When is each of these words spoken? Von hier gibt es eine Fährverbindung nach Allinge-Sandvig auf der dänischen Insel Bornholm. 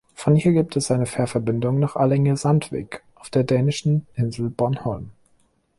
Von 0.15 0.35
hier 0.35 0.53
gibt 0.53 0.75
es 0.77 0.89
eine 0.89 1.05
Fährverbindung 1.05 1.79
nach 1.79 1.95
Allinge-Sandvig 1.95 3.01
auf 3.13 3.29
der 3.29 3.43
dänischen 3.43 4.07
Insel 4.15 4.49
Bornholm. 4.49 5.11